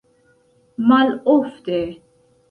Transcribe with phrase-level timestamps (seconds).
[0.87, 1.81] malofte